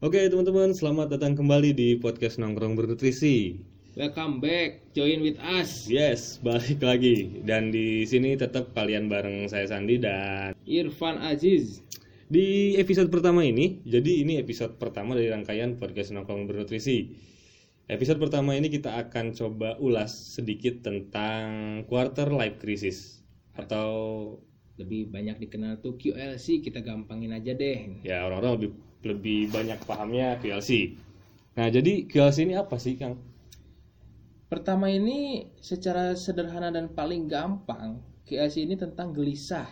Oke 0.00 0.32
teman-teman, 0.32 0.72
selamat 0.72 1.12
datang 1.12 1.36
kembali 1.36 1.76
di 1.76 1.92
podcast 2.00 2.40
Nongkrong 2.40 2.72
Bernutrisi. 2.72 3.60
Welcome 4.00 4.40
back, 4.40 4.96
join 4.96 5.20
with 5.20 5.36
us. 5.44 5.92
Yes, 5.92 6.20
balik 6.40 6.80
lagi. 6.80 7.44
Dan 7.44 7.68
di 7.68 8.08
sini 8.08 8.32
tetap 8.32 8.72
kalian 8.72 9.12
bareng 9.12 9.44
saya 9.52 9.68
Sandi 9.68 10.00
dan 10.00 10.56
Irfan 10.64 11.20
Aziz. 11.20 11.84
di 12.32 12.80
episode 12.80 13.12
pertama 13.12 13.44
ini, 13.44 13.84
jadi 13.84 14.24
ini 14.24 14.40
episode 14.40 14.80
pertama 14.80 15.12
dari 15.12 15.28
rangkaian 15.28 15.76
podcast 15.76 16.16
Nongkrong 16.16 16.48
Bernutrisi. 16.48 17.12
Episode 17.84 18.24
pertama 18.24 18.56
ini 18.56 18.72
kita 18.72 18.96
akan 19.04 19.36
coba 19.36 19.76
ulas 19.84 20.16
sedikit 20.16 20.80
tentang 20.80 21.84
quarter 21.84 22.32
life 22.32 22.56
crisis 22.56 23.20
atau 23.52 23.92
Lebih 24.80 25.12
banyak 25.12 25.36
dikenal 25.44 25.84
tuh 25.84 26.00
QLC, 26.00 26.64
kita 26.64 26.80
gampangin 26.80 27.36
aja 27.36 27.52
deh. 27.52 28.00
ya 28.00 28.24
orang-orang 28.24 28.56
lebih 28.56 28.70
lebih 29.04 29.40
banyak 29.52 29.78
pahamnya 29.84 30.40
QLC. 30.40 30.96
Nah, 31.60 31.68
jadi 31.68 32.08
QLC 32.08 32.48
ini 32.48 32.56
apa 32.56 32.80
sih, 32.80 32.96
Kang? 32.96 33.20
Pertama 34.48 34.88
ini 34.88 35.46
secara 35.60 36.16
sederhana 36.16 36.72
dan 36.72 36.90
paling 36.90 37.28
gampang, 37.28 38.00
QLC 38.24 38.64
ini 38.64 38.74
tentang 38.80 39.12
gelisah 39.12 39.68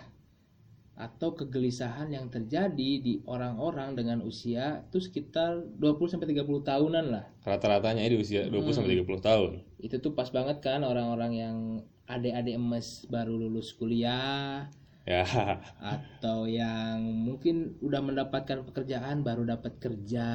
atau 0.99 1.31
kegelisahan 1.31 2.11
yang 2.11 2.27
terjadi 2.27 2.91
di 2.99 3.23
orang-orang 3.31 3.95
dengan 3.95 4.19
usia 4.27 4.83
itu 4.91 4.99
sekitar 4.99 5.63
20 5.79 6.11
sampai 6.11 6.35
30 6.35 6.67
tahunan 6.67 7.05
lah. 7.15 7.25
Rata-ratanya 7.47 8.03
di 8.03 8.19
usia 8.19 8.51
20 8.51 8.75
sampai 8.75 8.99
30 8.99 9.23
tahun. 9.23 9.51
Itu 9.79 10.03
tuh 10.03 10.19
pas 10.19 10.27
banget 10.35 10.59
kan 10.59 10.83
orang-orang 10.83 11.33
yang 11.39 11.57
adik-adik 12.11 12.59
emes 12.59 13.07
baru 13.07 13.39
lulus 13.39 13.71
kuliah 13.79 14.67
Ya. 15.09 15.25
atau 15.81 16.45
yang 16.45 17.01
mungkin 17.01 17.81
udah 17.81 18.01
mendapatkan 18.05 18.61
pekerjaan 18.69 19.25
baru 19.25 19.49
dapat 19.49 19.81
kerja 19.81 20.29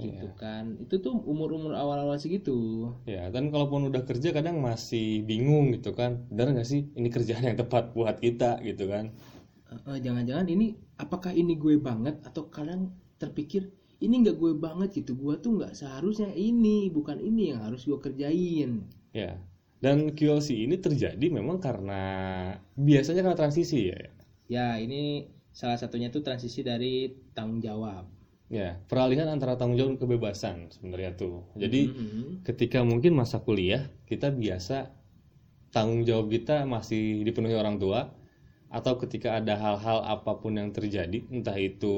gitu 0.00 0.32
kan 0.40 0.80
itu 0.80 0.96
tuh 1.04 1.12
umur-umur 1.28 1.76
awal-awal 1.76 2.16
segitu 2.16 2.88
Ya, 3.04 3.28
dan 3.28 3.52
kalaupun 3.52 3.92
udah 3.92 4.02
kerja 4.08 4.32
kadang 4.32 4.64
masih 4.64 5.20
bingung 5.28 5.76
gitu 5.76 5.92
kan. 5.92 6.24
Benar 6.32 6.56
nggak 6.56 6.68
sih 6.68 6.88
ini 6.96 7.08
kerjaan 7.12 7.44
yang 7.44 7.58
tepat 7.60 7.92
buat 7.92 8.16
kita 8.16 8.64
gitu 8.64 8.88
kan? 8.88 9.12
Eh, 9.90 9.98
jangan-jangan 10.00 10.46
ini 10.48 10.66
apakah 10.96 11.32
ini 11.34 11.58
gue 11.58 11.76
banget 11.76 12.16
atau 12.24 12.48
kadang 12.48 12.94
terpikir 13.20 13.68
ini 14.00 14.14
nggak 14.22 14.36
gue 14.38 14.52
banget 14.56 15.04
gitu 15.04 15.12
gue 15.18 15.34
tuh 15.40 15.50
nggak 15.58 15.72
seharusnya 15.74 16.30
ini 16.36 16.88
bukan 16.92 17.18
ini 17.20 17.52
yang 17.52 17.60
harus 17.66 17.84
gue 17.88 17.98
kerjain 17.98 18.86
Ya. 19.14 19.38
Dan 19.84 20.16
QLC 20.16 20.64
ini 20.64 20.80
terjadi 20.80 21.26
memang 21.28 21.60
karena 21.60 22.02
biasanya 22.72 23.20
karena 23.20 23.36
transisi 23.36 23.92
ya. 23.92 24.00
ya 24.48 24.66
ini 24.80 25.28
salah 25.52 25.76
satunya 25.76 26.08
tuh 26.08 26.24
transisi 26.24 26.64
dari 26.64 27.12
tanggung 27.36 27.60
jawab 27.60 28.08
Ya, 28.52 28.76
peralihan 28.92 29.26
antara 29.32 29.56
tanggung 29.56 29.80
jawab 29.80 29.96
dan 29.96 30.00
kebebasan 30.04 30.56
sebenarnya 30.68 31.16
tuh. 31.16 31.48
Jadi 31.56 31.90
Mhm. 31.90 32.44
ketika 32.44 32.84
mungkin 32.84 33.16
masa 33.16 33.40
kuliah 33.40 33.88
kita 34.04 34.28
biasa 34.30 34.92
tanggung 35.72 36.04
jawab 36.04 36.28
kita 36.30 36.68
masih 36.68 37.24
dipenuhi 37.24 37.56
orang 37.56 37.80
tua 37.80 38.14
atau 38.68 38.94
ketika 39.00 39.40
ada 39.40 39.56
hal-hal 39.58 40.04
apa 40.04 40.38
pun 40.38 40.54
yang 40.60 40.70
terjadi 40.76 41.24
entah 41.32 41.56
itu 41.56 41.94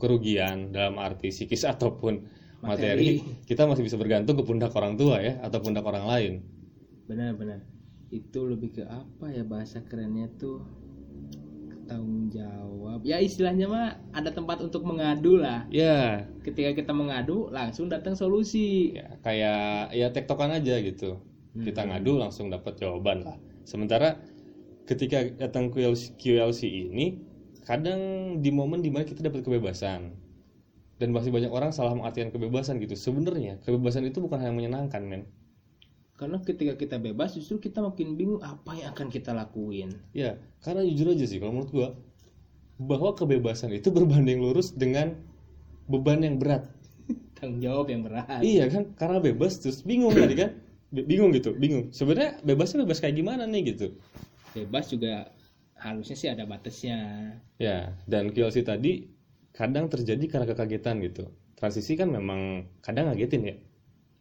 kerugian 0.00 0.70
dalam 0.74 0.96
arti 0.98 1.30
psikis 1.30 1.62
ataupun 1.72 2.24
materi, 2.64 3.22
kita 3.46 3.62
masih 3.68 3.86
bisa 3.86 3.94
bergantung 4.00 4.34
ke 4.34 4.42
pundak 4.42 4.72
orang 4.74 4.98
tua 4.98 5.22
ya 5.22 5.38
atau 5.44 5.60
pundak 5.62 5.84
orang 5.86 6.06
lain 6.08 6.32
benar-benar 7.06 7.62
itu 8.14 8.40
lebih 8.46 8.78
ke 8.78 8.82
apa 8.86 9.30
ya 9.34 9.42
bahasa 9.42 9.82
kerennya 9.82 10.30
tuh? 10.38 10.62
Tanggung 11.86 12.30
jawab. 12.34 13.06
Ya 13.06 13.22
istilahnya 13.22 13.70
mah 13.70 13.98
ada 14.10 14.34
tempat 14.34 14.58
untuk 14.58 14.82
mengadu 14.82 15.38
lah. 15.38 15.70
Ya 15.70 16.26
ketika 16.42 16.74
kita 16.74 16.90
mengadu 16.90 17.46
langsung 17.54 17.86
datang 17.86 18.18
solusi. 18.18 18.98
Ya 18.98 19.18
kayak 19.22 19.94
ya 19.94 20.10
tektokan 20.10 20.50
aja 20.50 20.82
gitu. 20.82 21.22
Kita 21.56 21.86
ngadu 21.86 22.18
langsung 22.18 22.50
dapat 22.50 22.76
jawaban 22.76 23.22
lah. 23.22 23.38
Sementara 23.62 24.18
ketika 24.84 25.24
datang 25.38 25.70
QLC, 25.70 26.18
QLC 26.18 26.90
ini 26.90 27.22
kadang 27.64 27.98
di 28.42 28.50
momen 28.50 28.82
di 28.82 28.90
mana 28.90 29.06
kita 29.06 29.22
dapat 29.22 29.46
kebebasan. 29.46 30.14
Dan 30.96 31.12
masih 31.12 31.30
banyak 31.30 31.52
orang 31.52 31.70
salah 31.70 31.94
mengartikan 31.94 32.34
kebebasan 32.34 32.82
gitu. 32.82 32.98
Sebenarnya 32.98 33.62
kebebasan 33.62 34.10
itu 34.10 34.18
bukan 34.18 34.42
hal 34.42 34.50
yang 34.50 34.58
menyenangkan 34.58 35.06
men 35.06 35.22
karena 36.16 36.40
ketika 36.40 36.74
kita 36.80 36.96
bebas 36.96 37.36
justru 37.36 37.60
kita 37.60 37.84
makin 37.84 38.16
bingung 38.16 38.40
apa 38.40 38.72
yang 38.72 38.92
akan 38.96 39.12
kita 39.12 39.36
lakuin. 39.36 39.92
Ya 40.16 40.40
karena 40.64 40.80
jujur 40.84 41.12
aja 41.12 41.24
sih 41.28 41.36
kalau 41.36 41.60
menurut 41.60 41.70
gua 41.72 41.88
bahwa 42.80 43.12
kebebasan 43.12 43.72
itu 43.76 43.92
berbanding 43.96 44.40
lurus 44.40 44.72
dengan 44.72 45.12
beban 45.86 46.24
yang 46.24 46.40
berat. 46.40 46.64
Tanggung 47.36 47.60
jawab 47.60 47.92
yang 47.92 48.02
berat. 48.08 48.40
Iya 48.40 48.72
kan 48.72 48.96
karena 48.96 49.20
bebas 49.20 49.60
terus 49.60 49.84
bingung 49.84 50.16
tadi 50.16 50.34
kan. 50.34 50.56
Bingung 50.90 51.36
gitu 51.36 51.52
bingung. 51.52 51.92
Sebenarnya 51.92 52.40
bebasnya 52.40 52.88
bebas 52.88 52.98
kayak 53.04 53.20
gimana 53.20 53.44
nih 53.44 53.76
gitu. 53.76 54.00
Bebas 54.56 54.88
juga 54.88 55.28
harusnya 55.76 56.16
sih 56.16 56.28
ada 56.32 56.48
batasnya. 56.48 56.98
Ya, 57.60 57.92
dan 58.08 58.32
QLC 58.32 58.64
tadi 58.64 59.12
kadang 59.52 59.92
terjadi 59.92 60.24
karena 60.28 60.46
kekagetan 60.48 61.04
gitu. 61.04 61.28
Transisi 61.56 61.96
kan 61.96 62.08
memang 62.08 62.68
kadang 62.80 63.12
ngagetin 63.12 63.42
ya. 63.44 63.56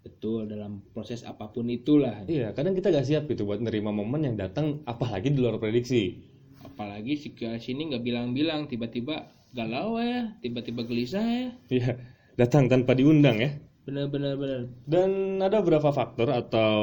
Betul 0.06 0.46
dalam 0.46 0.86
proses 0.94 1.26
apa 1.26 1.50
pun 1.50 1.66
itulah 1.68 2.22
Iya, 2.24 2.54
kadang 2.54 2.72
kita 2.72 2.88
gak 2.90 3.04
siap 3.04 3.26
gitu 3.26 3.44
buat 3.44 3.58
nerima 3.58 3.90
momen 3.90 4.22
yang 4.24 4.38
datang 4.38 4.86
apalagi 4.86 5.28
di 5.28 5.42
luar 5.42 5.58
prediksi. 5.58 6.22
apalagi 6.62 7.14
si 7.16 7.32
QLC 7.32 7.72
ini 7.72 7.90
nggak 7.90 8.04
bilang-bilang 8.04 8.66
tiba-tiba 8.66 9.26
galau 9.52 9.98
ya 9.98 10.34
tiba-tiba 10.40 10.82
gelisah 10.84 11.24
ya 11.24 11.48
Iya, 11.68 11.90
datang 12.36 12.66
tanpa 12.66 12.94
diundang 12.94 13.38
ya. 13.38 13.50
benar-benar 13.82 14.34
benar 14.36 14.62
Dan 14.84 15.10
ada 15.40 15.62
beberapa 15.62 15.90
faktor 15.90 16.28
atau 16.28 16.78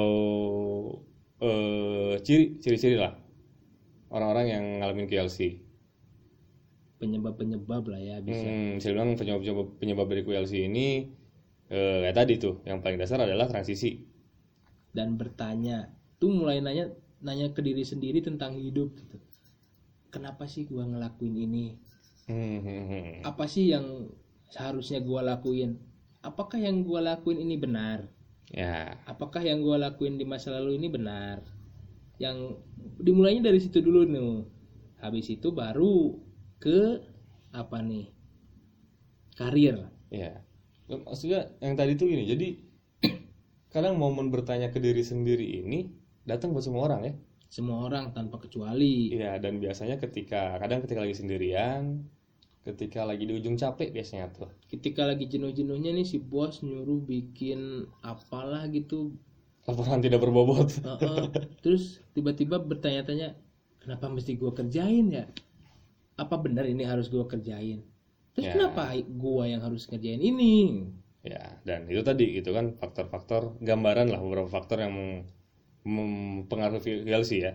eh, 1.39 2.15
ciri 2.21 2.59
ciri-ciri 2.59 2.95
lah 2.95 3.15
orang-orang 4.09 4.47
yang 4.49 4.65
ngalamin 4.79 5.07
QLC. 5.07 5.39
penyebab-penyebab 6.97 7.83
lah 7.85 7.99
ya 7.99 8.17
bisa 8.19 8.39
Hmm, 8.41 8.79
saya 8.79 8.95
bilang 8.95 9.15
penyebab 9.15 9.43
penyebab 9.77 10.07
dari 10.07 10.23
QLC 10.23 10.53
ini 10.65 11.11
eh, 11.75 11.97
kayak 12.07 12.17
tadi 12.21 12.35
tuh, 12.45 12.55
yang 12.69 12.79
paling 12.85 12.99
dasar 13.03 13.19
adalah 13.27 13.47
transisi. 13.53 13.91
dan 14.99 15.09
bertanya 15.21 15.77
tuh 16.21 16.31
mulai 16.39 16.59
nanya 16.67 16.85
nanya 17.27 17.47
ke 17.57 17.61
diri 17.67 17.85
sendiri 17.93 18.19
tentang 18.29 18.53
hidup 18.65 18.89
gitu. 19.01 19.19
Kenapa 20.15 20.45
sih 20.53 20.65
gua 20.71 20.85
ngelakuin 20.91 21.37
ini? 21.47 21.67
Hmm. 22.31 23.27
apa 23.31 23.45
sih 23.51 23.65
yang 23.75 23.87
seharusnya 24.55 25.01
gua 25.03 25.21
lakuin? 25.31 25.71
Apakah 26.23 26.59
yang 26.67 26.77
gua 26.87 27.01
lakuin 27.03 27.39
ini 27.45 27.57
benar? 27.59 27.99
Ya, 28.53 29.01
apakah 29.13 29.43
yang 29.49 29.59
gua 29.65 29.77
lakuin 29.81 30.15
di 30.21 30.25
masa 30.33 30.49
lalu 30.57 30.77
ini 30.79 30.89
benar? 30.97 31.43
Yang 32.25 32.39
dimulainya 33.07 33.43
dari 33.51 33.61
situ 33.65 33.79
dulu 33.87 34.01
nih. 34.07 34.33
Habis 35.03 35.27
itu 35.35 35.49
baru 35.51 35.97
ke 36.63 36.79
apa 37.53 37.79
nih? 37.83 38.07
Karir. 39.39 39.77
Ya, 40.13 40.45
maksudnya 41.07 41.41
yang 41.65 41.75
tadi 41.81 41.93
tuh 42.01 42.07
gini, 42.13 42.25
jadi 42.33 42.47
kadang 43.75 43.95
momen 44.03 44.29
bertanya 44.35 44.69
ke 44.75 44.79
diri 44.87 45.03
sendiri 45.03 45.47
ini 45.63 45.79
datang 46.31 46.49
buat 46.55 46.65
semua 46.67 46.83
orang 46.89 47.01
ya. 47.09 47.15
semua 47.53 47.79
orang 47.87 48.05
tanpa 48.17 48.37
kecuali 48.45 49.13
Iya, 49.13 49.37
dan 49.45 49.61
biasanya 49.65 49.97
ketika 50.05 50.57
kadang 50.63 50.81
ketika 50.85 51.01
lagi 51.05 51.17
sendirian, 51.21 51.83
ketika 52.67 53.01
lagi 53.11 53.25
di 53.29 53.33
ujung 53.39 53.57
capek 53.63 53.89
biasanya 53.97 54.27
tuh. 54.37 54.51
ketika 54.73 55.03
lagi 55.11 55.25
jenuh-jenuhnya 55.33 55.91
nih 55.99 56.07
si 56.11 56.17
bos 56.31 56.55
nyuruh 56.67 57.01
bikin 57.11 57.61
apalah 58.03 58.65
gitu 58.77 59.13
Laporan 59.69 60.03
tidak 60.03 60.21
berbobot. 60.25 60.71
Heeh. 60.87 61.23
terus 61.63 61.85
tiba-tiba 62.15 62.57
bertanya-tanya 62.71 63.29
kenapa 63.83 64.07
mesti 64.11 64.33
gua 64.41 64.51
kerjain 64.59 65.07
ya 65.13 65.25
apa 66.23 66.35
benar 66.45 66.65
ini 66.67 66.83
harus 66.87 67.07
gua 67.13 67.25
kerjain 67.33 67.81
terus 68.33 68.47
Ya. 68.49 68.53
kenapa 68.55 68.83
gua 69.09 69.45
yang 69.53 69.61
harus 69.67 69.83
kerjain 69.91 70.21
ini 70.21 70.55
Ya, 71.23 71.63
dan 71.63 71.87
itu 71.87 72.03
tadi 72.03 72.35
gitu 72.43 72.51
kan 72.51 72.75
faktor-faktor 72.83 73.55
gambaran 73.63 74.11
lah 74.11 74.19
beberapa 74.19 74.51
faktor 74.51 74.83
yang 74.83 74.91
mem- 74.91 75.27
mempengaruhi 75.87 77.07
VLC 77.07 77.33
ya. 77.47 77.53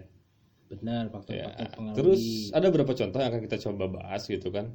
benar 0.72 1.04
Ya, 1.08 1.12
faktor-faktor 1.16 1.68
pengaruh 1.76 1.96
terus 1.96 2.22
ada 2.56 2.66
beberapa 2.72 2.94
contoh 2.96 3.20
yang 3.20 3.30
akan 3.32 3.42
kita 3.48 3.58
coba 3.68 3.86
bahas 3.88 4.24
gitu 4.28 4.48
kan. 4.56 4.66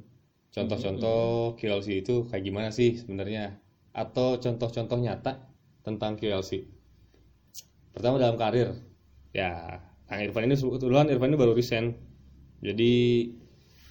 Contoh-contoh 0.53 1.57
QLC 1.57 2.05
itu 2.05 2.29
kayak 2.29 2.43
gimana 2.45 2.69
sih 2.69 2.97
sebenarnya? 3.01 3.57
Atau 3.93 4.37
contoh-contoh 4.37 4.97
nyata 5.01 5.31
tentang 5.85 6.13
QLC. 6.17 6.51
Pertama 7.93 8.17
dalam 8.21 8.37
karir. 8.37 8.73
Ya, 9.33 9.81
Kang 10.09 10.21
Irfan 10.21 10.45
ini 10.45 10.53
kebetulan 10.57 11.09
Irfan 11.09 11.29
ini 11.33 11.37
baru 11.41 11.53
resign. 11.57 11.97
Jadi 12.61 12.93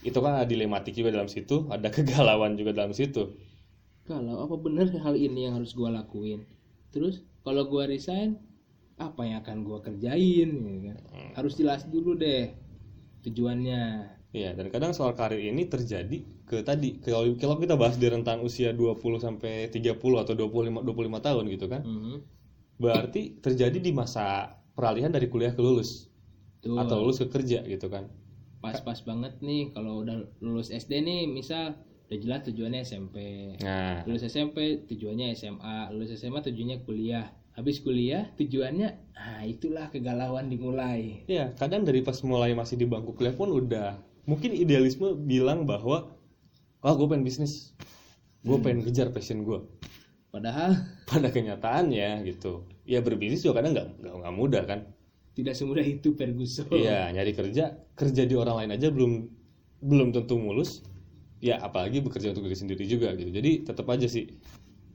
itu 0.03 0.19
kan 0.25 0.33
ada 0.39 0.47
dilematik 0.53 0.93
juga 0.99 1.11
dalam 1.17 1.31
situ, 1.31 1.67
ada 1.75 1.89
kegalauan 1.97 2.53
juga 2.61 2.73
dalam 2.75 2.93
situ. 2.95 3.23
kalau 4.09 4.35
apa 4.45 4.57
benar 4.59 4.87
hal 5.05 5.15
ini 5.15 5.47
yang 5.47 5.55
harus 5.59 5.73
gua 5.79 5.91
lakuin 5.99 6.41
terus 6.95 7.23
kalau 7.47 7.63
gua 7.71 7.85
resign 7.87 8.31
apa 8.99 9.23
yang 9.29 9.39
akan 9.43 9.59
gua 9.67 9.79
kerjain 9.87 10.51
ya 10.67 10.81
kan? 10.91 10.99
harus 11.39 11.55
jelas 11.61 11.83
dulu 11.87 12.11
deh 12.19 12.51
tujuannya 13.25 13.81
Iya, 14.33 14.57
dan 14.57 14.73
kadang 14.73 14.97
soal 14.97 15.13
karir 15.13 15.45
ini 15.45 15.69
terjadi 15.69 16.19
ke 16.49 16.65
tadi 16.65 16.97
kalau 17.05 17.37
kalau 17.37 17.57
kita 17.61 17.77
bahas 17.77 18.01
di 18.01 18.09
rentan 18.09 18.41
usia 18.41 18.73
20 18.73 19.21
sampai 19.21 19.69
30 19.69 20.25
atau 20.25 20.33
25 20.33 20.81
25 20.81 21.21
tahun 21.21 21.45
gitu 21.53 21.67
kan. 21.69 21.83
Mhm. 21.85 22.17
Berarti 22.81 23.23
terjadi 23.45 23.79
di 23.79 23.93
masa 23.93 24.57
peralihan 24.77 25.13
dari 25.13 25.29
kuliah 25.33 25.53
ke 25.57 25.61
lulus 25.61 26.09
Tuh, 26.65 26.81
atau 26.81 26.97
lulus 27.05 27.21
ke 27.23 27.29
kerja 27.29 27.61
gitu 27.69 27.87
kan. 27.93 28.09
Pas-pas 28.63 29.03
banget 29.03 29.35
nih 29.43 29.75
kalau 29.75 30.07
udah 30.07 30.23
lulus 30.39 30.71
SD 30.71 31.03
nih 31.03 31.27
misal 31.27 31.75
udah 32.07 32.19
jelas 32.23 32.41
tujuannya 32.47 32.81
SMP 32.87 33.17
Nah, 33.59 34.07
lulus 34.07 34.23
SMP 34.23 34.87
tujuannya 34.87 35.35
SMA 35.35 35.91
lulus 35.91 36.15
SMA 36.15 36.41
tujuannya 36.47 36.87
kuliah. 36.87 37.27
Habis 37.53 37.85
kuliah 37.85 38.33
tujuannya 38.41 39.13
ah 39.13 39.45
itulah 39.45 39.93
kegalauan 39.93 40.49
dimulai. 40.49 41.27
Ya 41.29 41.53
kadang 41.59 41.85
dari 41.85 42.01
pas 42.01 42.17
mulai 42.25 42.57
masih 42.57 42.81
di 42.81 42.87
bangku 42.89 43.13
kuliah 43.13 43.37
pun 43.37 43.53
udah. 43.53 44.01
Mungkin 44.25 44.55
idealisme 44.55 45.19
bilang 45.27 45.67
bahwa 45.69 46.17
oh 46.81 46.95
gue 46.97 47.07
pengen 47.11 47.27
bisnis, 47.27 47.75
gue 48.47 48.57
pengen 48.63 48.87
kejar 48.87 49.11
passion 49.13 49.43
gue. 49.43 49.61
padahal 50.33 50.73
Pada 51.11 51.29
kenyataannya 51.29 52.25
gitu, 52.25 52.65
ya 52.89 53.05
berbisnis 53.05 53.45
juga 53.45 53.61
kadang 53.61 53.77
nggak 53.77 53.89
nggak 54.01 54.35
mudah 54.37 54.63
kan. 54.65 54.81
Tidak 55.37 55.55
semudah 55.57 55.85
itu 55.85 56.13
Ferguson 56.19 56.69
Iya, 56.73 57.09
nyari 57.15 57.33
kerja, 57.33 57.65
kerja 57.97 58.23
di 58.29 58.35
orang 58.37 58.57
lain 58.65 58.73
aja 58.77 58.89
belum 58.93 59.13
belum 59.83 60.09
tentu 60.15 60.37
mulus. 60.39 60.85
Ya, 61.43 61.59
apalagi 61.59 61.99
bekerja 62.05 62.31
untuk 62.33 62.47
diri 62.47 62.55
sendiri 62.55 62.85
juga 62.87 63.09
gitu. 63.19 63.31
Jadi 63.35 63.67
tetap 63.67 63.87
aja 63.91 64.07
sih 64.07 64.31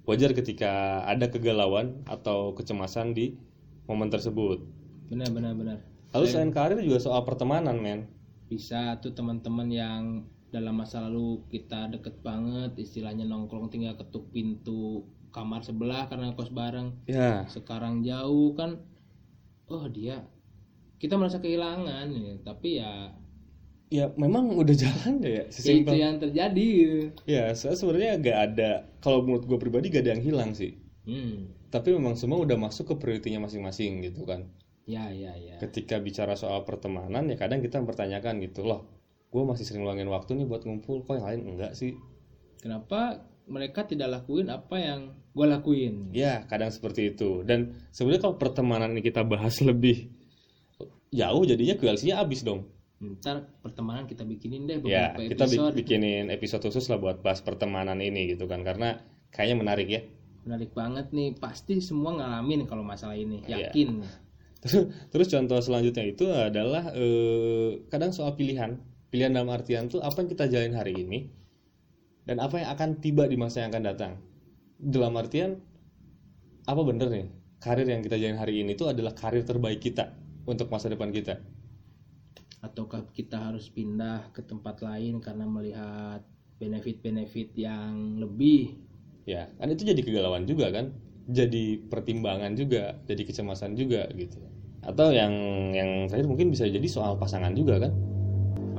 wajar 0.08 0.32
ketika 0.32 1.04
ada 1.04 1.28
kegalauan 1.28 2.02
atau 2.08 2.56
kecemasan 2.56 3.12
di 3.18 3.36
momen 3.90 4.08
tersebut. 4.14 4.60
benar 5.08 5.30
benar 5.32 5.54
benar 5.56 5.78
Lalu 6.16 6.26
selain 6.28 6.52
karir 6.56 6.80
juga 6.84 7.00
soal 7.04 7.22
pertemanan, 7.28 7.78
men. 7.80 8.08
bisa 8.48 8.96
tuh 9.04 9.12
teman-teman 9.12 9.68
yang 9.68 10.04
dalam 10.56 10.80
masa 10.80 11.04
lalu 11.04 11.44
kita 11.52 11.92
deket 11.92 12.24
banget 12.24 12.80
istilahnya 12.80 13.28
nongkrong 13.28 13.68
tinggal 13.68 14.00
ketuk 14.00 14.32
pintu 14.32 15.04
kamar 15.36 15.60
sebelah 15.68 16.08
karena 16.08 16.32
kos 16.32 16.48
bareng 16.56 16.96
Ya, 17.04 17.44
sekarang 17.52 18.08
jauh 18.08 18.56
kan 18.56 18.80
oh 19.68 19.86
dia 19.92 20.24
kita 20.98 21.14
merasa 21.14 21.38
kehilangan 21.38 22.10
ya. 22.10 22.34
tapi 22.42 22.82
ya, 22.82 23.14
ya 23.94 24.06
memang 24.18 24.50
udah 24.58 24.76
jalan 24.76 25.22
ya, 25.22 25.30
ya 25.30 25.44
itu 25.46 25.54
sesimpel. 25.54 25.94
yang 25.94 26.18
terjadi 26.18 26.68
gitu. 26.74 26.98
Ya, 27.30 27.54
saya 27.54 27.78
sebenarnya 27.78 28.18
gak 28.18 28.38
ada. 28.54 28.72
Kalau 28.98 29.22
menurut 29.22 29.46
gue 29.46 29.58
pribadi 29.62 29.94
gak 29.94 30.10
ada 30.10 30.18
yang 30.18 30.26
hilang 30.26 30.52
sih. 30.58 30.74
hmm 31.06 31.70
Tapi 31.70 31.94
memang 31.94 32.16
semua 32.18 32.42
udah 32.42 32.58
masuk 32.58 32.90
ke 32.90 32.96
prioritinya 32.98 33.46
masing-masing 33.46 34.02
gitu 34.10 34.26
kan. 34.26 34.48
ya 34.88 35.12
ya 35.12 35.36
ya 35.36 35.60
ketika 35.60 36.00
bicara 36.00 36.40
soal 36.40 36.64
pertemanan 36.64 37.28
ya 37.28 37.36
kadang 37.36 37.60
kita 37.60 37.76
mempertanyakan 37.84 38.40
gitu 38.40 38.64
loh 38.64 38.88
gue 39.28 39.44
masih 39.44 39.68
sering 39.68 39.84
luangin 39.84 40.08
waktu 40.08 40.40
nih 40.40 40.48
buat 40.48 40.64
ngumpul 40.64 41.04
kok 41.04 41.20
yang 41.20 41.28
lain 41.28 41.42
enggak 41.44 41.76
sih 41.76 42.00
kenapa 42.64 43.28
mereka 43.52 43.84
tidak 43.84 44.08
lakuin 44.16 44.48
apa 44.48 44.76
yang 44.80 45.12
gue 45.38 45.46
lakuin. 45.46 45.96
Ya 46.10 46.42
kadang 46.50 46.74
seperti 46.74 47.14
itu. 47.14 47.46
Dan 47.46 47.78
sebenarnya 47.94 48.26
kalau 48.26 48.36
pertemanan 48.42 48.98
ini 48.98 49.06
kita 49.06 49.22
bahas 49.22 49.62
lebih 49.70 50.10
jauh 51.14 51.44
jadinya 51.46 51.78
QLC-nya 51.78 52.18
habis 52.18 52.42
dong. 52.42 52.66
Ntar 52.98 53.46
pertemanan 53.62 54.10
kita 54.10 54.26
bikinin 54.26 54.66
deh 54.66 54.82
ya 54.82 55.14
beberapa 55.14 55.30
kita 55.38 55.46
bi- 55.46 55.54
episode. 55.54 55.74
bikinin 55.78 56.26
episode 56.34 56.66
khusus 56.66 56.90
lah 56.90 56.98
buat 56.98 57.22
bahas 57.22 57.46
pertemanan 57.46 58.02
ini 58.02 58.34
gitu 58.34 58.50
kan. 58.50 58.66
Karena 58.66 58.98
kayaknya 59.30 59.56
menarik 59.62 59.88
ya. 59.88 60.02
Menarik 60.50 60.74
banget 60.74 61.14
nih. 61.14 61.38
Pasti 61.38 61.78
semua 61.78 62.18
ngalamin 62.18 62.66
kalau 62.66 62.82
masalah 62.82 63.14
ini. 63.14 63.46
Iya. 63.46 63.70
yakin. 63.70 64.02
Terus, 64.58 64.90
terus 65.14 65.28
contoh 65.30 65.62
selanjutnya 65.62 66.02
itu 66.10 66.26
adalah 66.34 66.90
eh, 66.98 67.86
kadang 67.94 68.10
soal 68.10 68.34
pilihan. 68.34 68.82
Pilihan 69.14 69.32
dalam 69.32 69.54
artian 69.54 69.88
tuh 69.88 70.02
apa 70.02 70.20
yang 70.26 70.30
kita 70.34 70.50
jalin 70.50 70.74
hari 70.76 70.98
ini 70.98 71.30
dan 72.28 72.44
apa 72.44 72.60
yang 72.60 72.70
akan 72.76 72.90
tiba 73.00 73.24
di 73.24 73.40
masa 73.40 73.64
yang 73.64 73.72
akan 73.72 73.86
datang 73.88 74.14
dalam 74.78 75.14
artian 75.18 75.58
apa 76.70 76.82
bener 76.86 77.10
nih? 77.10 77.28
Karir 77.58 77.90
yang 77.90 78.06
kita 78.06 78.22
jalin 78.22 78.38
hari 78.38 78.62
ini 78.62 78.78
tuh 78.78 78.94
adalah 78.94 79.18
karir 79.18 79.42
terbaik 79.42 79.82
kita 79.82 80.14
untuk 80.46 80.70
masa 80.70 80.94
depan 80.94 81.10
kita. 81.10 81.42
Ataukah 82.62 83.10
kita 83.10 83.50
harus 83.50 83.74
pindah 83.74 84.30
ke 84.30 84.46
tempat 84.46 84.86
lain 84.86 85.18
karena 85.18 85.46
melihat 85.50 86.22
benefit-benefit 86.62 87.58
yang 87.58 88.22
lebih? 88.22 88.78
Ya 89.26 89.50
kan 89.58 89.74
itu 89.74 89.90
jadi 89.90 90.02
kegalauan 90.06 90.46
juga 90.46 90.70
kan? 90.70 90.94
Jadi 91.28 91.82
pertimbangan 91.90 92.54
juga 92.54 93.02
jadi 93.10 93.26
kecemasan 93.26 93.74
juga 93.74 94.06
gitu. 94.14 94.38
Atau 94.86 95.12
yang 95.12 95.34
yang 95.74 96.06
terakhir 96.08 96.30
mungkin 96.30 96.54
bisa 96.54 96.70
jadi 96.70 96.86
soal 96.86 97.18
pasangan 97.18 97.52
juga 97.58 97.82
kan 97.82 97.92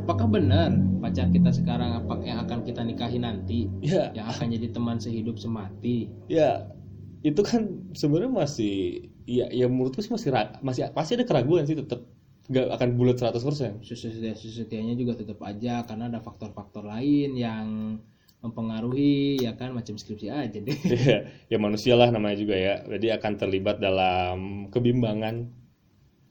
apakah 0.09 0.25
benar 0.25 0.73
pacar 1.05 1.29
kita 1.29 1.53
sekarang 1.53 2.01
apa 2.01 2.17
yang 2.25 2.41
akan 2.41 2.65
kita 2.65 2.81
nikahi 2.81 3.21
nanti? 3.21 3.69
Ya. 3.85 4.09
Yang 4.17 4.41
akan 4.41 4.47
jadi 4.57 4.69
teman 4.73 4.97
sehidup 4.97 5.37
semati? 5.37 6.09
Ya 6.33 6.73
itu 7.21 7.45
kan 7.45 7.93
sebenarnya 7.93 8.33
masih 8.33 9.05
ya 9.29 9.53
ya 9.53 9.69
menurutku 9.69 10.01
sih 10.01 10.09
masih 10.09 10.33
masih 10.65 10.89
pasti 10.97 11.21
ada 11.21 11.29
keraguan 11.29 11.69
sih 11.69 11.77
tetap 11.77 12.09
nggak 12.49 12.73
akan 12.73 12.89
bulat 12.97 13.21
100% 13.21 13.85
sesetia 13.85 14.33
sesetianya 14.33 14.97
juga 14.97 15.13
tetap 15.21 15.37
aja 15.45 15.85
karena 15.85 16.09
ada 16.09 16.25
faktor-faktor 16.25 16.89
lain 16.89 17.37
yang 17.37 18.01
mempengaruhi 18.41 19.45
ya 19.45 19.61
kan 19.61 19.77
macam 19.77 20.01
skripsi 20.01 20.33
aja 20.33 20.57
deh. 20.57 20.73
Ya, 21.05 21.29
ya 21.53 21.59
manusia 21.61 22.01
lah 22.01 22.09
namanya 22.09 22.41
juga 22.41 22.57
ya. 22.57 22.81
Jadi 22.87 23.13
akan 23.13 23.33
terlibat 23.37 23.77
dalam 23.77 24.71
kebimbangan 24.73 25.53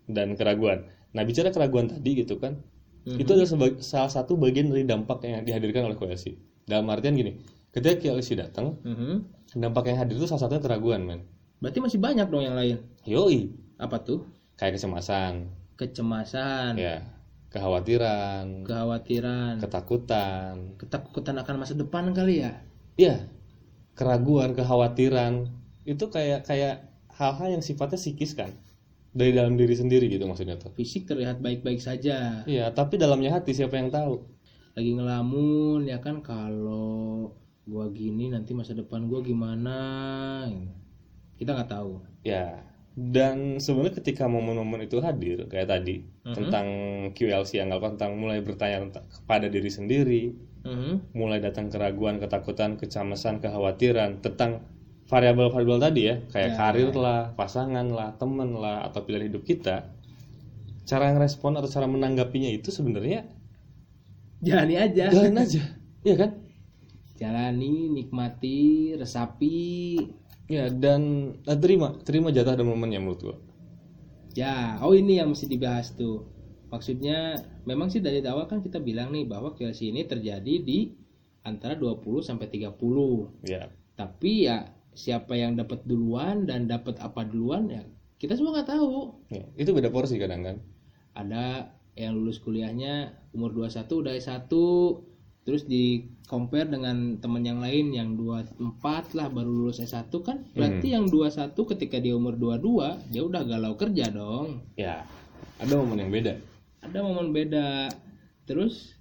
dan 0.10 0.34
keraguan. 0.34 0.90
Nah 1.14 1.22
bicara 1.28 1.54
keraguan 1.54 1.94
tadi 1.94 2.26
gitu 2.26 2.42
kan 2.42 2.58
Mhm. 3.08 3.18
itu 3.24 3.30
adalah 3.32 3.50
salah 3.80 4.12
satu 4.12 4.36
bagian 4.36 4.68
dari 4.68 4.84
dampak 4.84 5.24
yang 5.24 5.48
dihadirkan 5.48 5.88
oleh 5.88 5.96
koalisi. 5.96 6.36
Dalam 6.68 6.84
artian 6.92 7.16
gini 7.16 7.40
ketika 7.72 8.12
koalisi 8.12 8.36
datang 8.36 8.76
Mhm. 8.84 9.16
dampak 9.64 9.88
yang 9.88 10.04
hadir 10.04 10.20
itu 10.20 10.28
salah 10.28 10.44
satunya 10.44 10.60
keraguan 10.60 11.08
men. 11.08 11.24
Berarti 11.64 11.80
masih 11.80 12.00
banyak 12.04 12.28
dong 12.28 12.44
yang 12.44 12.54
lain? 12.60 12.78
Yoi. 13.08 13.56
Apa 13.80 14.04
tuh? 14.04 14.28
Kayak 14.60 14.78
kecemasan. 14.78 15.48
Kecemasan. 15.80 16.76
Ya 16.76 17.02
kekhawatiran. 17.48 18.68
Kekhawatiran. 18.68 19.56
Ketakutan. 19.64 20.54
Ketakutan 20.78 21.36
akan 21.40 21.56
masa 21.64 21.74
depan 21.74 22.12
kali 22.12 22.44
ya? 22.44 22.52
Iya, 23.00 23.26
keraguan, 23.96 24.52
kekhawatiran. 24.54 25.48
Itu 25.88 26.12
kayak 26.12 26.44
kayak 26.44 26.92
hal-hal 27.16 27.58
yang 27.58 27.64
sifatnya 27.64 27.98
psikis 27.98 28.38
kan 28.38 28.54
dari 29.18 29.34
dalam 29.34 29.58
diri 29.58 29.74
sendiri 29.74 30.06
gitu 30.08 30.24
maksudnya 30.24 30.56
tuh. 30.56 30.70
fisik 30.72 31.10
terlihat 31.10 31.42
baik-baik 31.42 31.82
saja 31.82 32.46
Iya, 32.46 32.70
tapi 32.70 32.96
dalamnya 32.96 33.34
hati 33.34 33.52
siapa 33.52 33.76
yang 33.76 33.90
tahu? 33.90 34.22
lagi 34.72 34.94
ngelamun 34.94 35.84
ya 35.84 35.98
kan 35.98 36.22
kalau 36.22 37.34
gua 37.66 37.90
gini 37.90 38.30
nanti 38.30 38.54
masa 38.54 38.72
depan 38.72 39.10
gua 39.10 39.20
gimana 39.20 39.78
kita 41.36 41.54
nggak 41.54 41.72
tahu 41.72 42.02
Ya, 42.22 42.60
dan 42.94 43.58
sebenarnya 43.58 43.98
ketika 43.98 44.28
momen-momen 44.28 44.84
itu 44.84 45.00
hadir 45.00 45.48
kayak 45.48 45.66
tadi 45.68 46.04
Mhm. 46.22 46.36
tentang 46.36 46.68
QLC 47.16 47.58
yang 47.58 47.72
nggak 47.72 47.96
tentang 47.96 48.20
mulai 48.20 48.44
bertanya 48.44 48.84
tentang 48.84 49.08
kepada 49.08 49.48
diri 49.48 49.72
sendiri, 49.72 50.24
Mhm. 50.62 51.16
mulai 51.16 51.40
datang 51.40 51.72
keraguan, 51.72 52.20
ketakutan, 52.20 52.76
kecemasan, 52.76 53.40
kekhawatiran 53.40 54.20
tentang 54.20 54.68
variabel-variabel 55.12 55.80
tadi 55.86 56.02
ya, 56.10 56.16
kayak 56.34 56.52
Ya. 56.52 56.58
karir 56.60 56.90
lah, 57.06 57.22
pasangan 57.40 57.88
lah, 57.98 58.10
teman 58.22 58.50
lah, 58.64 58.78
atau 58.88 59.00
pilihan 59.06 59.28
hidup 59.32 59.44
kita. 59.52 59.76
Cara 60.90 61.06
ngerespon 61.14 61.54
atau 61.60 61.70
cara 61.76 61.86
menanggapinya 61.94 62.50
itu 62.58 62.70
sebenarnya 62.78 63.20
jalani 64.46 64.76
aja 64.78 65.06
jalan 65.14 65.36
aja, 65.44 65.62
iya 66.06 66.16
kan? 66.22 66.32
jalani 67.20 67.90
nikmati 67.96 68.60
resapi 69.02 69.58
Ya 70.48 70.72
dan 70.72 71.02
eh, 71.44 71.60
terima, 71.60 71.88
terima 72.08 72.30
jatah 72.32 72.56
dan 72.56 72.68
momennya 72.72 73.00
menurut 73.04 73.20
gua. 73.26 73.36
ya 74.38 74.78
oh 74.86 74.94
ini 74.94 75.18
yang 75.20 75.34
mesti 75.34 75.50
dibahas 75.50 75.92
tuh 75.98 76.16
maksudnya 76.70 77.18
memang 77.66 77.88
sih 77.90 78.00
dari 78.04 78.20
awal 78.24 78.46
kan 78.46 78.60
kita 78.62 78.78
bilang 78.80 79.10
nih 79.12 79.26
bahwa 79.26 79.56
QLC 79.56 79.90
ini 79.92 80.06
terjadi 80.06 80.56
di 80.62 80.80
antara 81.44 81.74
20 81.74 82.22
sampai 82.22 82.48
30 82.52 83.34
Ya, 83.44 83.72
tapi 83.98 84.46
ya 84.48 84.58
siapa 84.98 85.38
yang 85.38 85.54
dapat 85.54 85.86
duluan 85.86 86.50
dan 86.50 86.66
dapat 86.66 86.98
apa 86.98 87.22
duluan 87.22 87.70
ya 87.70 87.86
kita 88.18 88.34
semua 88.34 88.58
nggak 88.58 88.74
tahu 88.74 89.14
ya, 89.30 89.46
itu 89.54 89.70
beda 89.70 89.94
porsi 89.94 90.18
kadang 90.18 90.42
kan. 90.42 90.58
ada 91.14 91.70
yang 91.94 92.14
lulus 92.14 92.38
kuliahnya 92.38 93.14
umur 93.32 93.54
21 93.54 93.90
udah 93.94 94.14
S1 94.14 94.50
terus 95.42 95.64
di 95.64 96.04
compare 96.26 96.68
dengan 96.68 97.18
teman 97.18 97.42
yang 97.42 97.58
lain 97.58 97.90
yang 97.90 98.20
24 98.20 98.58
lah 99.16 99.30
baru 99.30 99.48
lulus 99.64 99.80
S1 99.80 100.10
kan 100.20 100.44
berarti 100.52 100.92
yang 100.92 101.06
21 101.08 101.54
ketika 101.56 101.98
dia 101.98 102.14
umur 102.14 102.34
22 102.36 103.14
dia 103.14 103.22
udah 103.22 103.42
galau 103.46 103.74
kerja 103.74 104.10
dong 104.10 104.66
Ya, 104.76 105.06
ada 105.58 105.74
momen 105.78 106.04
yang 106.04 106.12
beda. 106.12 106.34
ada 106.82 107.00
momen 107.00 107.32
beda 107.32 107.90
terus 108.44 108.98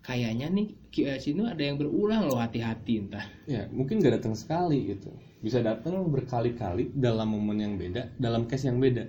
kayaknya 0.00 0.46
nih 0.48 0.74
QS 0.90 1.28
ini 1.28 1.44
ada 1.44 1.58
yang 1.60 1.76
berulang 1.76 2.24
loh 2.26 2.38
hati-hati 2.38 3.00
entah 3.00 3.26
Ya, 3.44 3.66
mungkin 3.70 3.98
gak 3.98 4.20
datang 4.22 4.34
sekali 4.34 4.92
gitu. 4.92 5.10
Bisa 5.38 5.60
datang 5.60 6.06
berkali-kali 6.08 6.90
dalam 6.92 7.28
momen 7.30 7.58
yang 7.60 7.74
beda, 7.76 8.16
dalam 8.16 8.46
case 8.46 8.66
yang 8.66 8.78
beda. 8.78 9.06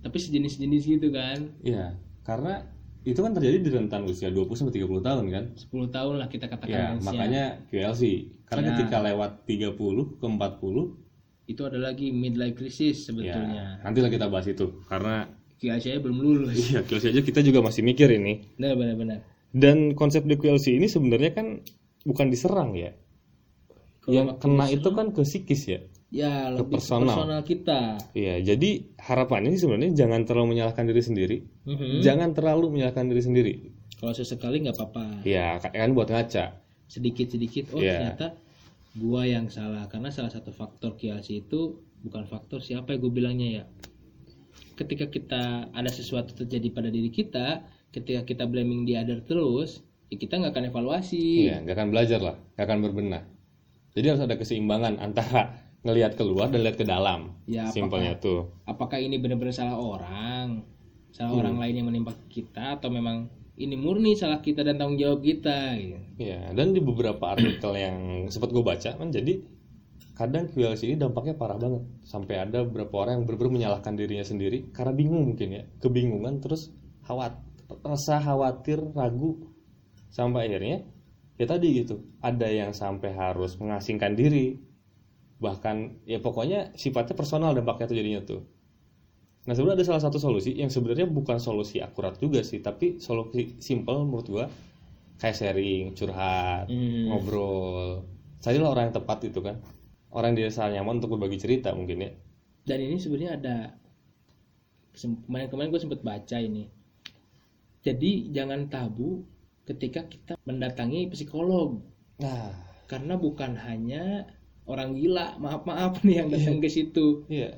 tapi 0.00 0.16
sejenis-jenis 0.16 0.82
gitu 0.88 1.12
kan. 1.12 1.52
Iya, 1.60 1.92
karena 2.24 2.64
itu 3.04 3.20
kan 3.20 3.36
terjadi 3.36 3.60
di 3.60 3.68
rentan 3.68 4.08
usia 4.08 4.32
20 4.32 4.48
sampai 4.56 4.80
30 4.80 5.00
tahun 5.04 5.24
kan? 5.28 5.44
10 5.56 5.92
tahun 5.92 6.14
lah 6.16 6.28
kita 6.28 6.48
katakan 6.48 6.72
ya 6.72 6.86
makanya 7.00 7.44
QLC 7.68 8.02
karena 8.44 8.64
Ya. 8.64 8.68
ketika 8.80 8.96
lewat 9.00 9.44
30 9.44 10.16
ke 10.16 10.24
40 10.24 10.96
itu 11.48 11.62
ada 11.68 11.76
lagi 11.76 12.12
midlife 12.12 12.56
crisis 12.56 12.96
ya 12.96 13.04
sebetulnya 13.12 13.64
nantilah 13.84 14.08
kita 14.08 14.26
bahas 14.32 14.48
itu 14.48 14.84
karena 14.88 15.28
QLC 15.60 15.84
nya 15.92 16.00
belum 16.00 16.18
lulus. 16.24 16.56
Iya 16.56 16.80
QLC 16.80 17.04
aja 17.12 17.20
kita 17.20 17.40
juga 17.44 17.60
masih 17.60 17.84
mikir 17.84 18.08
ini. 18.08 18.56
Benar 18.56 18.80
benar 18.80 18.96
benar. 18.96 19.18
Dan 19.52 19.92
konsep 19.92 20.24
di 20.24 20.40
QLC 20.40 20.80
ini 20.80 20.88
sebenarnya 20.88 21.36
kan 21.36 21.60
bukan 22.08 22.32
diserang 22.32 22.72
ya 22.72 22.96
Kalau 24.00 24.12
yang 24.12 24.28
kena 24.36 24.64
itu 24.66 24.88
kan 24.90 25.06
ke 25.10 25.22
psikis 25.22 25.62
ya 25.66 25.80
ya 26.10 26.50
lebih 26.50 26.74
ke 26.74 26.82
personal. 26.82 27.06
personal 27.06 27.40
kita 27.42 27.80
Iya, 28.12 28.42
jadi 28.44 28.70
harapannya 28.98 29.54
sih 29.54 29.62
sebenarnya 29.62 29.94
jangan 29.94 30.26
terlalu 30.26 30.46
menyalahkan 30.50 30.82
diri 30.84 30.98
sendiri, 31.00 31.36
Mhm. 31.64 32.02
jangan 32.02 32.34
terlalu 32.34 32.66
menyalahkan 32.68 33.06
diri 33.06 33.22
sendiri. 33.22 33.54
kalau 33.94 34.10
sesekali 34.10 34.58
nggak 34.58 34.74
apa-apa 34.74 35.22
Iya, 35.22 35.60
kan 35.62 35.92
buat 35.92 36.08
ngaca. 36.08 36.56
sedikit 36.88 37.30
sedikit 37.30 37.70
oh 37.70 37.78
Iya. 37.78 38.16
ternyata 38.16 38.26
gua 38.96 39.22
yang 39.22 39.46
salah 39.46 39.86
karena 39.86 40.10
salah 40.10 40.28
satu 40.28 40.50
faktor 40.50 40.96
QLC 40.96 41.44
itu 41.44 41.78
bukan 42.00 42.24
faktor 42.24 42.58
siapa 42.58 42.90
yang 42.90 43.00
gue 43.00 43.12
bilangnya 43.12 43.48
ya 43.52 43.64
ketika 44.74 45.06
kita 45.06 45.42
ada 45.70 45.86
sesuatu 45.86 46.32
terjadi 46.34 46.72
pada 46.72 46.88
diri 46.88 47.12
kita 47.12 47.60
ketika 47.90 48.24
kita 48.24 48.44
blaming 48.44 48.82
the 48.82 48.96
other 48.96 49.20
terus 49.20 49.78
ya 50.08 50.16
kita 50.16 50.40
nggak 50.40 50.50
akan 50.50 50.64
evaluasi 50.66 51.46
Iya, 51.46 51.60
nggak 51.60 51.76
akan 51.76 51.88
belajar 51.90 52.20
lah, 52.20 52.36
nggak 52.56 52.66
akan 52.66 52.78
berbenah. 52.82 53.22
Jadi 53.90 54.06
harus 54.06 54.22
ada 54.22 54.36
keseimbangan 54.36 54.98
antara 54.98 55.54
ngelihat 55.86 56.14
keluar 56.14 56.52
dan 56.52 56.60
lihat 56.62 56.76
ke 56.76 56.84
dalam. 56.84 57.34
Ya, 57.48 57.66
Simpelnya 57.70 58.20
tuh. 58.20 58.52
apakah 58.64 59.00
ini 59.00 59.16
benar-benar 59.16 59.52
salah 59.52 59.76
orang 59.76 60.62
salah 61.10 61.34
Hmm. 61.34 61.42
orang 61.42 61.56
lain 61.58 61.74
yang 61.82 61.88
menimpa 61.90 62.12
kita 62.30 62.78
atau 62.78 62.86
memang 62.86 63.26
ini 63.56 63.74
murni 63.74 64.14
salah 64.14 64.38
kita 64.38 64.62
dan 64.62 64.78
tanggung 64.78 64.96
jawab 64.96 65.20
kita 65.20 65.74
gitu. 65.76 65.98
Iya, 66.16 66.54
dan 66.54 66.70
di 66.72 66.80
beberapa 66.80 67.34
artikel 67.34 67.72
yang 67.74 67.96
sempat 68.30 68.54
gue 68.54 68.62
baca 68.62 68.94
kan 68.94 69.08
jadi 69.10 69.42
kadang 70.14 70.48
QLC 70.48 70.84
ini 70.86 70.96
dampaknya 70.96 71.32
parah 71.34 71.56
banget 71.56 71.80
sampai 72.04 72.40
ada 72.40 72.60
beberapa 72.62 73.04
orang 73.04 73.20
yang 73.20 73.24
benar-benar 73.24 73.52
menyalahkan 73.56 73.96
dirinya 73.96 74.22
sendiri 74.22 74.68
karena 74.70 74.92
bingung 74.92 75.32
mungkin 75.32 75.48
ya 75.50 75.62
kebingungan 75.80 76.40
terus 76.40 76.68
khawat 77.04 77.40
rasa 77.80 78.20
khawatir 78.20 78.80
ragu 78.92 79.48
sampai 80.08 80.46
akhirnya 80.46 80.84
ya 81.40 81.48
tadi 81.48 81.68
gitu. 81.80 82.04
Ada 82.20 82.46
yang 82.52 82.76
sampai 82.76 83.16
harus 83.16 83.56
mengasingkan 83.56 84.12
diri. 84.12 84.60
Bahkan 85.40 86.04
ya 86.04 86.20
pokoknya 86.20 86.76
sifatnya 86.76 87.16
personal 87.16 87.56
dampaknya 87.56 87.88
tuh 87.88 87.96
jadinya 87.96 88.20
tuh. 88.20 88.40
Nah 89.48 89.56
sebenarnya 89.56 89.80
ada 89.80 89.86
salah 89.88 90.02
satu 90.04 90.20
solusi 90.20 90.52
yang 90.52 90.68
sebenarnya 90.68 91.08
bukan 91.08 91.40
solusi 91.40 91.80
akurat 91.80 92.20
juga 92.20 92.44
sih 92.44 92.60
tapi 92.60 93.00
solusi 93.00 93.56
simple 93.56 94.04
menurut 94.04 94.28
gua 94.28 94.44
kayak 95.16 95.36
sharing 95.36 95.96
curhat 95.96 96.68
Hmm. 96.68 97.08
ngobrol. 97.08 98.04
Carilah 98.44 98.68
orang 98.72 98.92
yang 98.92 98.96
tepat 99.00 99.18
itu 99.32 99.40
kan. 99.40 99.56
Orang 100.12 100.36
yang 100.36 100.44
dirasa 100.44 100.68
nyaman 100.68 101.00
untuk 101.00 101.16
berbagi 101.16 101.40
cerita 101.40 101.72
mungkin 101.72 102.04
ya. 102.04 102.12
Dan 102.68 102.78
ini 102.84 103.00
sebenarnya 103.00 103.32
ada 103.40 103.56
sem- 104.92 105.20
kemarin-kemarin 105.24 105.70
gue 105.72 105.80
sempat 105.80 106.00
baca 106.04 106.36
ini. 106.40 106.68
Jadi 107.80 108.28
jangan 108.34 108.68
tabu 108.68 109.24
ketika 109.64 110.06
kita 110.06 110.34
mendatangi 110.44 111.10
psikolog 111.10 111.80
nah 112.20 112.52
karena 112.86 113.14
bukan 113.16 113.54
hanya 113.56 114.26
orang 114.66 114.94
gila 114.94 115.38
maaf 115.38 115.62
maaf 115.64 116.02
nih 116.04 116.24
yang 116.24 116.28
datang 116.28 116.58
ke 116.58 116.68
situ 116.68 117.24
iya 117.30 117.54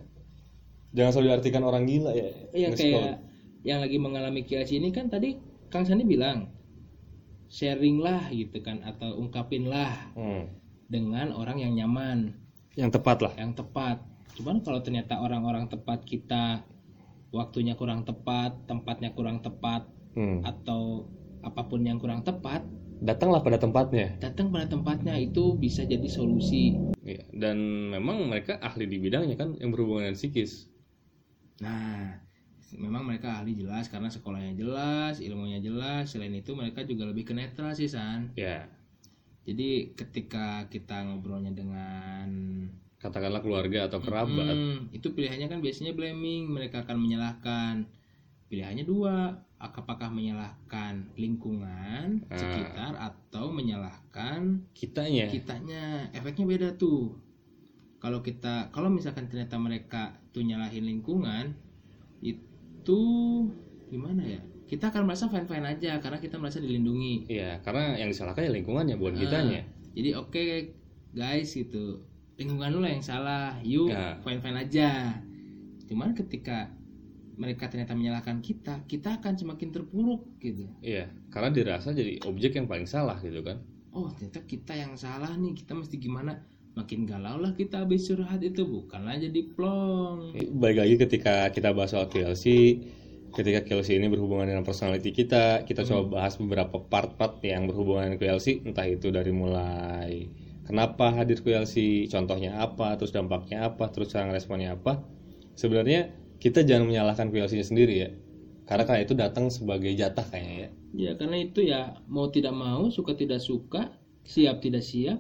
jangan 0.93 1.11
selalu 1.17 1.29
diartikan 1.33 1.65
orang 1.65 1.85
gila 1.89 2.13
ya 2.13 2.29
nge-scroll. 2.53 2.77
kayak 2.77 3.17
yang 3.63 3.79
lagi 3.81 3.97
mengalami 3.97 4.43
QLC 4.43 4.83
ini 4.83 4.91
kan 4.91 5.07
tadi 5.09 5.39
Kang 5.73 5.89
Sandi 5.89 6.05
bilang 6.05 6.53
sharing 7.53 8.01
lah 8.01 8.29
gitu 8.33 8.61
kan 8.65 8.81
atau 8.83 9.17
ungkapin 9.17 9.69
lah 9.69 10.13
Hmm. 10.17 10.49
dengan 10.89 11.33
orang 11.33 11.61
yang 11.61 11.73
nyaman 11.77 12.37
yang 12.77 12.89
tepat 12.89 13.21
lah 13.21 13.33
yang 13.37 13.53
tepat. 13.53 14.01
Cuman 14.33 14.65
kalau 14.65 14.81
ternyata 14.81 15.21
orang-orang 15.21 15.69
tepat 15.69 16.09
kita 16.09 16.65
waktunya 17.33 17.77
kurang 17.77 18.09
tepat, 18.09 18.57
tempatnya 18.65 19.13
kurang 19.13 19.45
tepat 19.45 19.85
Hmm. 20.17 20.41
atau 20.45 21.09
apa 21.49 21.63
pun 21.71 21.81
yang 21.89 21.99
kurang 22.03 22.23
tepat, 22.29 22.63
datanglah 23.09 23.41
pada 23.47 23.59
tempatnya 23.65 24.07
datang 24.23 24.47
pada 24.55 24.67
tempatnya 24.73 25.15
itu 25.27 25.45
bisa 25.63 25.83
jadi 25.93 26.09
solusi. 26.17 26.65
Iya, 27.03 27.25
dan 27.35 27.57
memang 27.95 28.17
mereka 28.31 28.53
ahli 28.63 28.85
di 28.87 28.97
bidangnya 29.03 29.35
kan 29.35 29.49
yang 29.59 29.71
berhubungan 29.75 30.07
dengan 30.07 30.19
psikis 30.19 30.53
Nah, 31.65 32.19
memang 32.85 33.03
mereka 33.09 33.29
ahli 33.41 33.53
jelas 33.61 33.87
karena 33.93 34.09
sekolahnya 34.17 34.53
jelas, 34.63 35.15
ilmunya 35.27 35.59
jelas. 35.69 36.05
Selain 36.13 36.35
itu 36.35 36.53
mereka 36.61 36.81
juga 36.91 37.05
lebih 37.11 37.25
ke 37.29 37.33
netral 37.39 37.73
sih 37.79 37.89
San. 37.95 38.21
ya 38.37 38.69
Jadi 39.43 39.95
ketika 39.99 40.71
kita 40.71 41.03
ngobrolnya 41.07 41.53
dengan 41.61 42.29
katakanlah 43.03 43.43
keluarga 43.43 43.91
atau 43.91 43.99
kerabat 43.99 44.57
Hmm, 44.57 44.87
itu 44.95 45.11
pilihannya 45.15 45.51
kan 45.51 45.59
biasanya 45.65 45.93
blaming, 45.99 46.43
mereka 46.47 46.77
akan 46.87 46.97
menyalahkan. 47.03 47.75
Pilihannya 48.51 48.85
dua, 48.87 49.35
apakah 49.63 50.11
menyalahkan 50.11 51.07
lingkungan 51.15 52.27
Ah. 52.27 52.35
sekitar 52.35 52.93
atau 52.99 53.49
menyalahkan 53.49 54.67
kitanya 54.75 55.31
kitanya. 55.31 56.11
Efeknya 56.11 56.45
beda 56.45 56.69
tuh. 56.75 57.15
Kalau 57.97 58.19
kita 58.21 58.75
kalau 58.75 58.91
misalkan 58.91 59.31
ternyata 59.31 59.55
mereka 59.57 60.19
tuh 60.35 60.43
nyalahin 60.43 60.83
lingkungan 60.83 61.55
itu 62.21 63.01
gimana 63.87 64.23
ya? 64.27 64.41
Kita 64.67 64.89
akan 64.89 65.05
merasa 65.05 65.29
fine-fine 65.29 65.69
aja 65.69 66.01
karena 66.01 66.19
kita 66.19 66.41
merasa 66.41 66.59
dilindungi. 66.59 67.29
Iya, 67.29 67.61
karena 67.61 67.95
yang 67.95 68.09
disalahkan 68.09 68.49
ya 68.49 68.53
lingkungannya 68.53 68.97
bukan 68.97 69.15
Ah, 69.15 69.21
kitanya. 69.21 69.61
Jadi 69.93 70.11
oke 70.17 70.45
guys 71.13 71.53
gitu. 71.53 72.01
Lingkungan 72.35 72.73
lu 72.73 72.81
lah 72.81 72.91
yang 72.91 73.05
salah. 73.05 73.55
Yuk 73.63 73.93
Ya. 73.93 74.17
fine-fine 74.19 74.59
aja. 74.59 74.91
Cuman 75.87 76.17
ketika 76.17 76.73
mereka 77.37 77.69
ternyata 77.69 77.97
menyalahkan 77.97 78.45
kita, 78.45 78.85
kita 78.85 79.21
akan 79.21 79.35
semakin 79.39 79.69
terpuruk 79.73 80.27
gitu. 80.41 80.69
Iya, 80.85 81.09
karena 81.33 81.49
dirasa 81.49 81.97
jadi 81.97 82.21
objek 82.29 82.57
yang 82.57 82.69
paling 82.69 82.85
salah 82.85 83.17
gitu 83.25 83.41
kan. 83.41 83.61
Oh 83.93 84.09
ternyata 84.13 84.41
kita 84.49 84.73
yang 84.73 84.97
salah 84.97 85.33
nih. 85.37 85.53
Kita 85.53 85.77
mesti 85.77 85.97
gimana? 86.01 86.41
Makin 86.73 87.05
galau 87.05 87.37
lah 87.37 87.53
kita 87.53 87.85
habis 87.85 88.09
curhat 88.09 88.41
itu 88.41 88.65
bukanlah 88.65 89.21
jadi 89.21 89.45
plong. 89.53 90.33
Baik 90.57 90.77
lagi 90.81 90.95
ketika 90.97 91.53
kita 91.53 91.77
bahas 91.77 91.93
soal 91.93 92.09
QLC, 92.09 92.45
ketika 93.37 93.61
QLC 93.61 94.01
ini 94.01 94.09
berhubungan 94.09 94.49
dengan 94.49 94.65
personality 94.65 95.13
kita, 95.13 95.69
kita 95.69 95.85
coba 95.85 96.17
bahas 96.17 96.41
beberapa 96.41 96.81
part-part 96.81 97.45
yang 97.45 97.69
berhubungan 97.69 98.17
dengan 98.17 98.21
QLC, 98.25 98.65
entah 98.65 98.89
itu 98.89 99.13
dari 99.13 99.37
mulai 99.37 100.33
kenapa 100.65 101.13
hadir 101.13 101.45
QLC, 101.45 102.09
contohnya 102.09 102.57
apa, 102.57 102.97
terus 102.97 103.13
dampaknya 103.13 103.69
apa, 103.69 103.93
terus 103.93 104.09
cara 104.09 104.33
responnya 104.33 104.73
apa. 104.73 105.05
Sebenarnya 105.53 106.09
kita 106.43 106.61
jangan 106.69 106.85
menyalahkan 106.91 107.27
QLC-nya 107.33 107.67
sendiri 107.71 107.95
ya. 108.05 108.09
Karena 108.69 108.85
karena 108.89 109.01
itu 109.07 109.15
datang 109.23 109.45
sebagai 109.57 109.93
jatah 110.01 110.27
kayaknya 110.31 110.57
ya. 110.65 110.71
Ya 111.03 111.11
karena 111.21 111.37
itu 111.47 111.61
ya 111.73 111.81
mau 112.15 112.27
tidak 112.35 112.55
mau, 112.65 112.83
suka 112.97 113.13
tidak 113.21 113.41
suka, 113.49 113.83
siap 114.33 114.57
tidak 114.65 114.85
siap, 114.91 115.19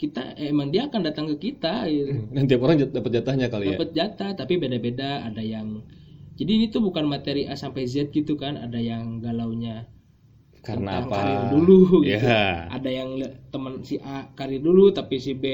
kita 0.00 0.22
eh, 0.42 0.48
emang 0.54 0.68
dia 0.74 0.82
akan 0.88 1.02
datang 1.08 1.26
ke 1.32 1.36
kita. 1.50 1.74
Gitu. 1.94 2.14
Dan 2.34 2.44
tiap 2.50 2.60
orang 2.66 2.76
jat- 2.80 2.94
dapat 2.94 3.10
jatahnya 3.16 3.46
kali 3.52 3.66
ya. 3.78 3.80
dapat 3.80 3.88
jatah 3.98 4.30
tapi 4.40 4.54
beda-beda 4.62 5.24
ada 5.28 5.40
yang 5.54 5.68
jadi 6.38 6.50
ini 6.58 6.66
tuh 6.74 6.82
bukan 6.86 7.06
materi 7.14 7.42
A 7.48 7.54
sampai 7.56 7.82
Z 7.88 8.10
gitu 8.16 8.34
kan 8.42 8.54
ada 8.60 8.78
yang 8.90 9.22
galaunya 9.24 9.88
Karena 10.66 10.90
tentang 10.90 11.04
apa? 11.04 11.16
karir 11.16 11.42
dulu 11.52 12.04
gitu. 12.10 12.28
Ya. 12.28 12.74
ada 12.76 12.90
yang 12.98 13.10
teman 13.52 13.84
si 13.88 13.96
A 14.02 14.30
karir 14.38 14.60
dulu 14.60 14.90
tapi 14.98 15.16
si 15.22 15.32
B 15.36 15.44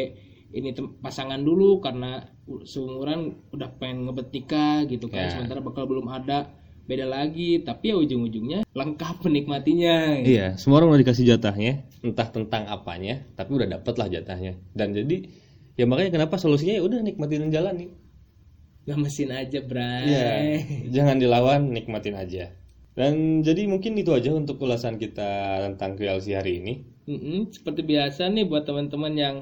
ini 0.57 0.71
pasangan 1.05 1.41
dulu 1.43 1.79
karena 1.85 2.25
seumuran 2.65 3.39
udah 3.51 3.69
pengen 3.79 4.07
ngebet 4.07 4.29
nikah 4.31 4.85
gitu 4.85 5.07
kan 5.07 5.27
Ya. 5.27 5.33
sementara 5.33 5.61
bakal 5.61 5.87
belum 5.87 6.07
ada 6.07 6.51
beda 6.85 7.07
lagi 7.07 7.63
tapi 7.63 7.95
ya 7.95 7.97
ujung-ujungnya 7.97 8.67
lengkap 8.75 9.23
menikmatinya 9.23 10.27
gitu. 10.27 10.35
Iya, 10.35 10.59
semua 10.59 10.83
orang 10.83 10.99
udah 10.99 11.03
dikasih 11.07 11.23
jatahnya, 11.29 11.87
entah 12.03 12.27
tentang 12.27 12.67
apanya, 12.67 13.23
tapi 13.39 13.55
udah 13.55 13.69
dapet 13.71 13.95
lah 13.95 14.11
jatahnya. 14.11 14.59
Dan 14.75 14.91
jadi 14.91 15.31
ya 15.79 15.87
makanya 15.87 16.19
kenapa 16.19 16.35
solusinya 16.35 16.75
ya 16.75 16.83
udah 16.83 16.99
nikmatin 16.99 17.47
dan 17.47 17.51
jalani. 17.55 17.95
Gak 18.85 18.99
mesin 18.99 19.31
aja 19.31 19.61
bray 19.63 20.09
Iya, 20.09 20.35
jangan 20.91 21.23
dilawan, 21.23 21.71
nikmatin 21.71 22.19
aja. 22.19 22.51
Dan 22.91 23.47
jadi 23.47 23.71
mungkin 23.71 23.95
itu 23.95 24.11
aja 24.11 24.35
untuk 24.35 24.59
ulasan 24.59 24.99
kita 24.99 25.63
tentang 25.71 25.95
QLC 25.95 26.35
hari 26.35 26.59
ini. 26.59 26.75
Mm-mm, 27.07 27.55
seperti 27.55 27.87
biasa 27.87 28.27
nih 28.29 28.51
buat 28.51 28.67
teman-teman 28.67 29.15
yang 29.15 29.37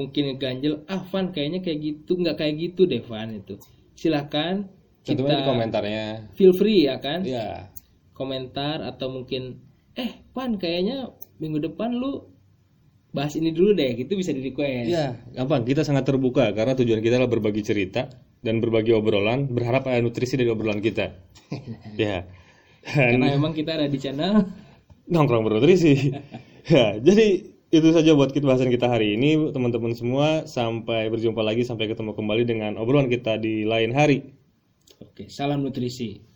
mungkin 0.00 0.32
ngeganjel, 0.32 0.88
ah 0.88 1.04
Van 1.12 1.28
kayaknya 1.28 1.60
kayak 1.60 1.78
gitu, 1.84 2.16
nggak 2.16 2.36
kayak 2.40 2.54
gitu 2.56 2.88
deh 2.88 3.04
Van 3.04 3.28
itu. 3.28 3.60
Silahkan 3.92 4.64
Tentunya 5.04 5.36
di 5.36 5.44
kita 5.44 5.48
komentarnya. 5.48 6.06
feel 6.32 6.56
free 6.56 6.88
ya 6.88 6.96
kan, 7.04 7.20
Ya, 7.24 7.68
komentar 8.16 8.80
atau 8.80 9.12
mungkin, 9.12 9.60
eh 9.92 10.24
Van 10.32 10.56
kayaknya 10.56 11.12
minggu 11.36 11.60
depan 11.60 11.92
lu 11.92 12.24
bahas 13.10 13.34
ini 13.34 13.50
dulu 13.50 13.74
deh, 13.74 13.92
gitu 13.98 14.14
bisa 14.14 14.30
di 14.30 14.40
request. 14.40 14.88
ya, 14.88 15.18
gampang. 15.34 15.66
Kita 15.66 15.82
sangat 15.82 16.06
terbuka 16.06 16.54
karena 16.54 16.78
tujuan 16.78 17.02
kita 17.02 17.18
adalah 17.18 17.28
berbagi 17.28 17.60
cerita 17.60 18.06
dan 18.40 18.62
berbagi 18.62 18.94
obrolan. 18.94 19.50
Berharap 19.50 19.90
ada 19.90 19.98
nutrisi 19.98 20.38
dari 20.38 20.46
obrolan 20.48 20.78
kita. 20.78 21.10
ya. 22.00 22.22
Dan 22.80 23.20
Karena 23.20 23.36
memang 23.36 23.52
kita 23.52 23.76
ada 23.76 23.90
di 23.90 23.98
channel 24.00 24.46
nongkrong 25.10 25.42
bernutrisi. 25.42 26.14
ya, 26.70 26.96
jadi 27.02 27.26
itu 27.70 27.88
saja 27.94 28.14
buat 28.18 28.34
kita 28.34 28.46
bahasan 28.50 28.70
kita 28.70 28.90
hari 28.90 29.14
ini, 29.14 29.50
teman-teman 29.54 29.94
semua. 29.94 30.46
Sampai 30.46 31.06
berjumpa 31.06 31.38
lagi, 31.38 31.62
sampai 31.62 31.86
ketemu 31.86 32.18
kembali 32.18 32.42
dengan 32.42 32.72
obrolan 32.78 33.06
kita 33.06 33.38
di 33.38 33.62
lain 33.62 33.94
hari. 33.94 34.34
Oke, 34.98 35.30
salam 35.30 35.62
nutrisi. 35.62 36.29